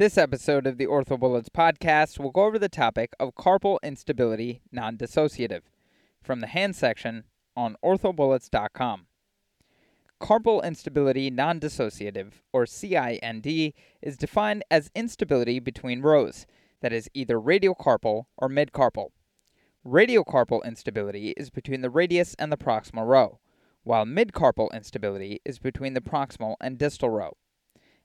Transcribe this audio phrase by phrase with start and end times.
[0.00, 4.96] This episode of the OrthoBullets podcast will go over the topic of carpal instability non
[4.96, 5.60] dissociative
[6.22, 9.08] from the hand section on orthobullets.com.
[10.18, 16.46] Carpal instability non dissociative, or CIND, is defined as instability between rows,
[16.80, 19.08] that is, either radiocarpal or midcarpal.
[19.86, 23.38] Radiocarpal instability is between the radius and the proximal row,
[23.84, 27.36] while midcarpal instability is between the proximal and distal row.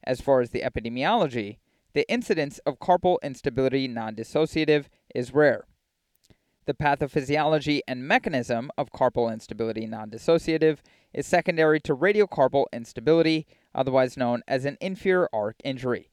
[0.04, 1.59] As far as the epidemiology,
[1.96, 5.63] the incidence of carpal instability non dissociative is rare.
[6.66, 10.80] The pathophysiology and mechanism of carpal instability non dissociative
[11.13, 16.09] is secondary to radiocarpal instability, otherwise known as an inferior arc injury.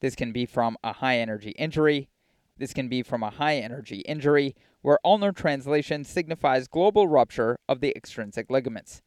[0.00, 2.08] This can be from a high energy injury.
[2.56, 7.80] This can be from a high energy injury where ulnar translation signifies global rupture of
[7.80, 9.02] the extrinsic ligaments.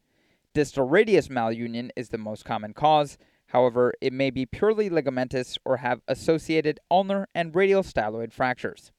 [0.54, 3.18] Distal radius malunion is the most common cause,
[3.50, 8.92] However, it may be purely ligamentous or have associated ulnar and radial styloid fractures.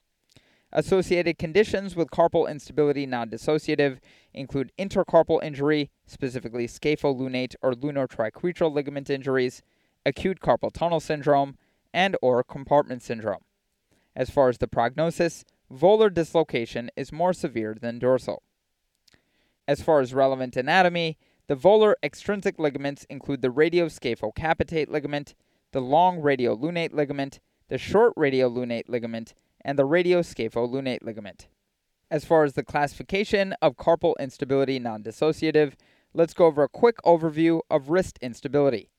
[0.74, 4.00] Associated conditions with carpal instability non dissociative
[4.34, 9.62] include intercarpal injury, specifically scapholunate or lunotriquetral ligament injuries,
[10.06, 11.58] acute carpal tunnel syndrome,
[11.94, 13.44] and or compartment syndrome.
[14.16, 18.44] As far as the prognosis, volar dislocation is more severe than dorsal.
[19.66, 21.18] As far as relevant anatomy,
[21.52, 25.36] the volar extrinsic ligaments include the radioscaphocapitate ligament,
[25.74, 31.50] the long radiolunate ligament, the short radiolunate ligament, and the radioscapholunate ligament.
[32.10, 35.74] As far as the classification of carpal instability non dissociative,
[36.14, 38.90] let's go over a quick overview of wrist instability.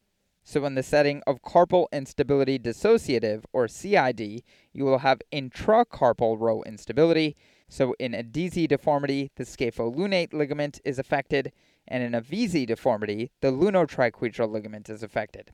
[0.44, 4.42] So, in the setting of carpal instability dissociative, or CID,
[4.74, 7.34] you will have intracarpal row instability.
[7.70, 11.52] So, in a DISI deformity, the scapholunate ligament is affected,
[11.88, 15.52] and in a VISI deformity, the lunotriquetral ligament is affected.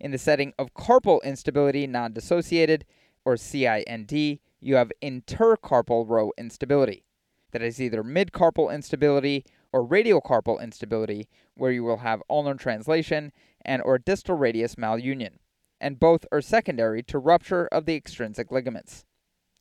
[0.00, 2.84] In the setting of carpal instability non dissociated,
[3.24, 7.04] or CIND, you have intercarpal row instability.
[7.52, 13.32] That is either midcarpal instability or radiocarpal instability, where you will have ulnar translation
[13.64, 15.38] and or distal radius malunion,
[15.80, 19.04] and both are secondary to rupture of the extrinsic ligaments.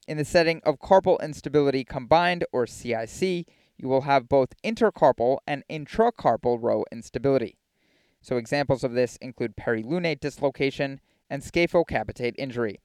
[0.07, 3.47] In the setting of carpal instability combined, or CIC,
[3.77, 7.57] you will have both intercarpal and intracarpal row instability.
[8.21, 12.79] So examples of this include perilunate dislocation and scaphocapitate injury.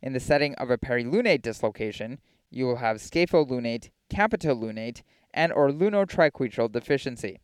[0.00, 5.02] In the setting of a perilunate dislocation, you will have scapholunate, capitolunate,
[5.34, 7.40] and or lunotriquetral deficiency.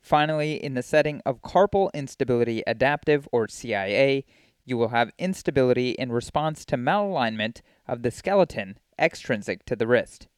[0.00, 4.24] Finally, in the setting of carpal instability adaptive or CIA,
[4.64, 10.28] you will have instability in response to malalignment of the skeleton extrinsic to the wrist.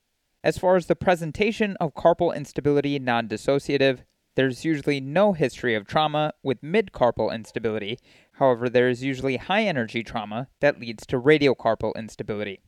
[0.42, 4.00] As far as the presentation of carpal instability non dissociative,
[4.36, 7.98] there's usually no history of trauma with mid-carpal instability.
[8.32, 12.60] However, there is usually high energy trauma that leads to radiocarpal instability.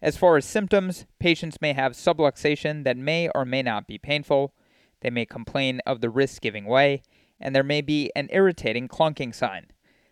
[0.00, 4.54] As far as symptoms, patients may have subluxation that may or may not be painful.
[5.00, 7.02] They may complain of the wrist giving way,
[7.40, 9.66] and there may be an irritating clunking sign.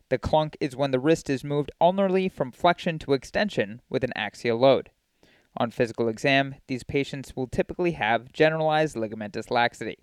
[0.08, 4.12] The clunk is when the wrist is moved ulnarly from flexion to extension with an
[4.16, 4.90] axial load.
[5.56, 9.98] On physical exam, these patients will typically have generalized ligamentous laxity.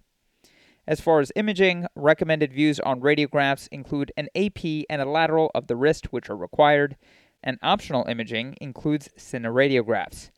[0.87, 5.67] As far as imaging, recommended views on radiographs include an AP and a lateral of
[5.67, 6.95] the wrist, which are required,
[7.43, 10.31] and optional imaging includes cineradiographs.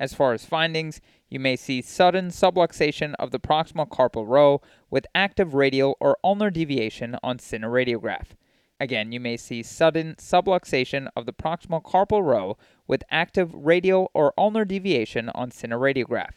[0.00, 5.06] As far as findings, you may see sudden subluxation of the proximal carpal row with
[5.14, 8.28] active radial or ulnar deviation on cineradiograph.
[8.80, 12.56] Again, you may see sudden subluxation of the proximal carpal row
[12.86, 16.34] with active radial or ulnar deviation on cineradiograph.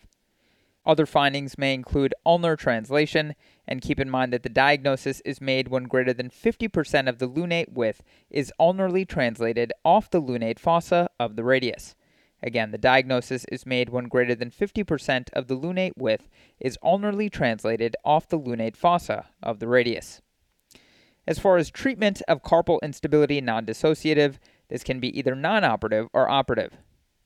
[0.83, 3.35] Other findings may include ulnar translation,
[3.67, 7.29] and keep in mind that the diagnosis is made when greater than 50% of the
[7.29, 8.01] lunate width
[8.31, 11.95] is ulnarly translated off the lunate fossa of the radius.
[12.41, 16.27] Again, the diagnosis is made when greater than 50% of the lunate width
[16.59, 20.23] is ulnarly translated off the lunate fossa of the radius.
[21.27, 24.37] As far as treatment of carpal instability non dissociative,
[24.69, 26.77] this can be either non operative or operative.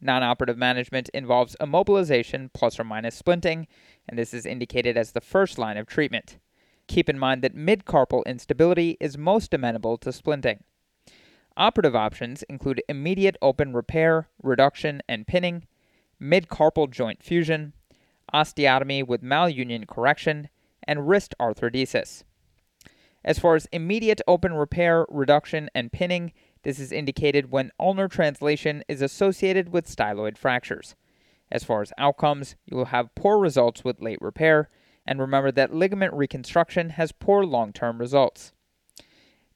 [0.02, 3.68] Non operative management involves immobilization plus or minus splinting,
[4.08, 6.38] and this is indicated as the first line of treatment.
[6.88, 10.60] Keep in mind that midcarpal instability is most amenable to splinting.
[11.58, 15.66] Operative options include immediate open repair, reduction, and pinning,
[16.22, 17.74] midcarpal joint fusion,
[18.34, 20.50] osteotomy with malunion correction,
[20.84, 22.24] and wrist arthrodesis.
[23.26, 26.32] As far as immediate open repair, reduction, and pinning,
[26.62, 30.96] this is indicated when ulnar translation is associated with styloid fractures.
[31.52, 34.70] As far as outcomes, you will have poor results with late repair,
[35.08, 38.54] and remember that ligament reconstruction has poor long term results.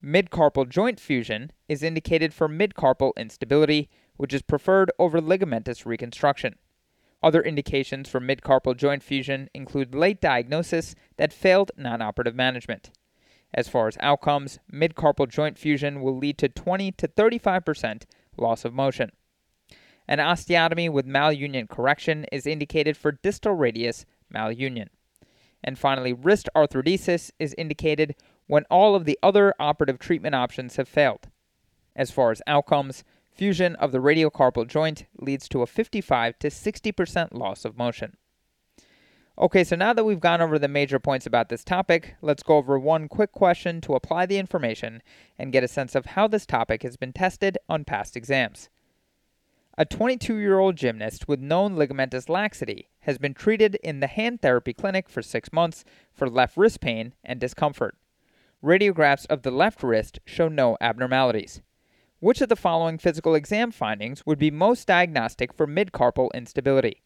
[0.03, 3.87] Midcarpal joint fusion is indicated for midcarpal instability,
[4.17, 6.55] which is preferred over ligamentous reconstruction.
[7.21, 12.89] Other indications for midcarpal joint fusion include late diagnosis that failed nonoperative management.
[13.53, 18.03] As far as outcomes, midcarpal joint fusion will lead to 20 to 35%
[18.37, 19.11] loss of motion.
[20.07, 24.87] An osteotomy with malunion correction is indicated for distal radius malunion.
[25.63, 28.15] And finally, wrist arthrodesis is indicated
[28.47, 31.27] when all of the other operative treatment options have failed.
[31.95, 37.33] As far as outcomes, fusion of the radiocarpal joint leads to a 55 to 60%
[37.33, 38.15] loss of motion.
[39.41, 42.57] Okay, so now that we've gone over the major points about this topic, let's go
[42.57, 45.01] over one quick question to apply the information
[45.37, 48.67] and get a sense of how this topic has been tested on past exams.
[49.77, 54.41] A 22 year old gymnast with known ligamentous laxity has been treated in the hand
[54.41, 57.95] therapy clinic for six months for left wrist pain and discomfort.
[58.61, 61.61] Radiographs of the left wrist show no abnormalities.
[62.19, 67.03] Which of the following physical exam findings would be most diagnostic for midcarpal instability?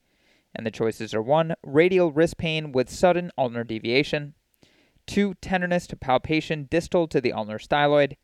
[0.56, 1.56] And the choices are 1.
[1.64, 4.36] Radial wrist pain with sudden ulnar deviation,
[5.08, 5.36] 2.
[5.36, 8.18] Tenderness to palpation distal to the ulnar styloid,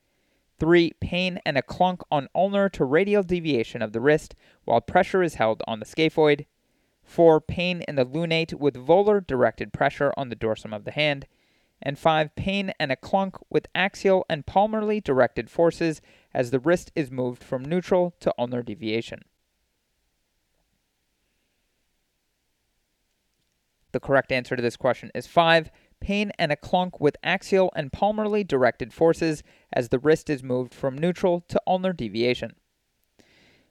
[0.59, 0.91] 3.
[0.99, 4.35] Pain and a clunk on ulnar to radial deviation of the wrist
[4.65, 6.45] while pressure is held on the scaphoid,
[7.03, 7.41] 4.
[7.41, 11.25] Pain in the lunate with volar directed pressure on the dorsum of the hand,
[11.81, 12.35] and 5.
[12.35, 16.01] Pain and a clunk with axial and palmarly directed forces
[16.33, 19.23] as the wrist is moved from neutral to ulnar deviation.
[23.91, 25.71] The correct answer to this question is 5.
[25.99, 29.43] Pain and a clunk with axial and palmarly directed forces
[29.73, 32.55] as the wrist is moved from neutral to ulnar deviation.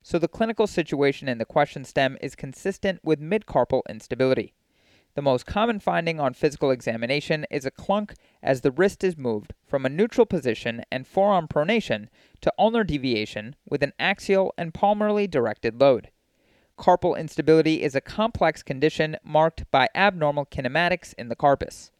[0.02, 4.54] So the clinical situation in the question stem is consistent with midcarpal instability.
[5.14, 9.52] The most common finding on physical examination is a clunk as the wrist is moved
[9.66, 12.08] from a neutral position and forearm pronation
[12.40, 16.10] to ulnar deviation with an axial and palmarly directed load
[16.78, 21.90] carpal instability is a complex condition marked by abnormal kinematics in the carpus.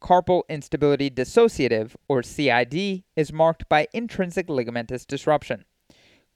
[0.00, 5.64] Carpal instability dissociative, or CID, is marked by intrinsic ligamentous disruption.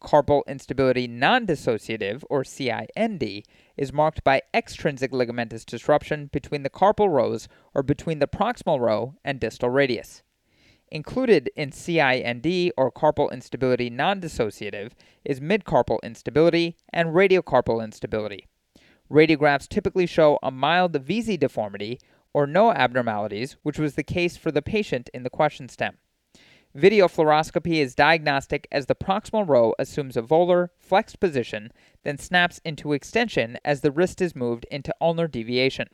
[0.00, 3.44] Carpal instability non dissociative, or CIND,
[3.76, 9.14] is marked by extrinsic ligamentous disruption between the carpal rows or between the proximal row
[9.24, 10.22] and distal radius.
[10.90, 14.92] Included in CIND or carpal instability non-dissociative
[15.24, 18.46] is midcarpal instability and radiocarpal instability.
[19.10, 22.00] Radiographs typically show a mild VISI deformity
[22.32, 25.98] or no abnormalities, which was the case for the patient in the question stem.
[26.74, 31.72] Video fluoroscopy is diagnostic as the proximal row assumes a volar, flexed position,
[32.02, 35.88] then snaps into extension as the wrist is moved into ulnar deviation.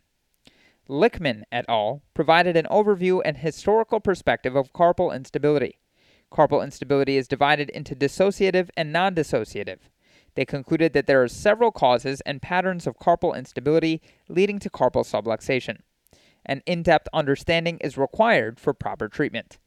[0.90, 2.02] Lichtman et al.
[2.14, 5.78] provided an overview and historical perspective of carpal instability.
[6.32, 9.78] Carpal instability is divided into dissociative and non dissociative.
[10.34, 15.04] They concluded that there are several causes and patterns of carpal instability leading to carpal
[15.04, 15.78] subluxation.
[16.44, 19.58] An in depth understanding is required for proper treatment.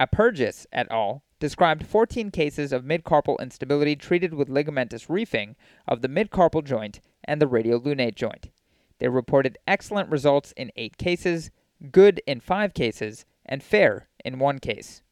[0.00, 1.22] Apergis et al.
[1.38, 5.54] described 14 cases of midcarpal instability treated with ligamentous reefing
[5.86, 8.48] of the midcarpal joint and the radiolunate joint.
[8.98, 11.50] They reported excellent results in eight cases,
[11.90, 15.02] good in five cases, and fair in one case.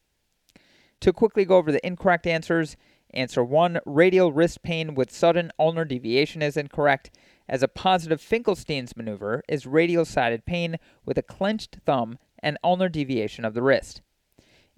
[1.01, 2.77] To quickly go over the incorrect answers,
[3.13, 7.11] answer 1 radial wrist pain with sudden ulnar deviation is incorrect,
[7.47, 12.89] as a positive Finkelstein's maneuver is radial sided pain with a clenched thumb and ulnar
[12.89, 14.01] deviation of the wrist.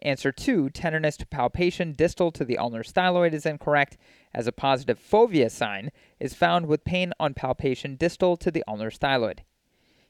[0.02, 3.98] Answer 2, tenderness to palpation distal to the ulnar styloid is incorrect,
[4.34, 8.92] as a positive fovea sign is found with pain on palpation distal to the ulnar
[8.92, 9.40] styloid.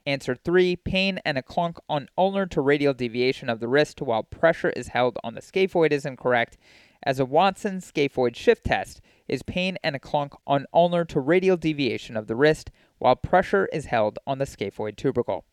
[0.08, 4.24] Answer 3, pain and a clunk on ulnar to radial deviation of the wrist while
[4.24, 6.58] pressure is held on the scaphoid is incorrect,
[7.04, 11.58] as a Watson scaphoid shift test is pain and a clunk on ulnar to radial
[11.58, 15.46] deviation of the wrist while pressure is held on the scaphoid tubercle.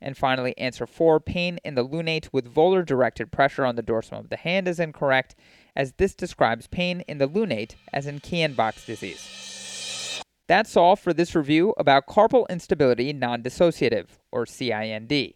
[0.00, 4.20] And finally, answer 4 pain in the lunate with volar directed pressure on the dorsum
[4.20, 5.34] of the hand is incorrect,
[5.74, 10.22] as this describes pain in the lunate as in Kienbock's disease.
[10.46, 15.34] That's all for this review about carpal instability non dissociative, or CIND.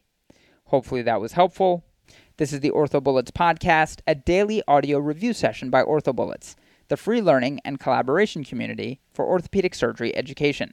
[0.66, 1.84] Hopefully that was helpful.
[2.38, 6.54] This is the OrthoBullets podcast, a daily audio review session by OrthoBullets,
[6.88, 10.72] the free learning and collaboration community for orthopedic surgery education.